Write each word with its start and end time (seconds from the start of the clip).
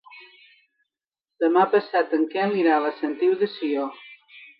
Demà 1.43 1.65
passat 1.73 2.15
en 2.19 2.23
Quel 2.31 2.55
irà 2.61 2.73
a 2.79 2.83
la 2.87 2.95
Sentiu 3.03 3.37
de 3.43 3.51
Sió. 3.59 3.85